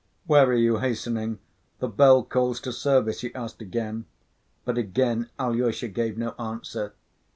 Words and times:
"Where 0.25 0.47
are 0.49 0.53
you 0.55 0.79
hastening? 0.79 1.37
The 1.77 1.87
bell 1.87 2.23
calls 2.23 2.59
to 2.61 2.73
service," 2.73 3.21
he 3.21 3.35
asked 3.35 3.61
again, 3.61 4.05
but 4.65 4.75
again 4.79 5.29
Alyosha 5.37 5.89
gave 5.89 6.17
no 6.17 6.31
answer. 6.39 6.95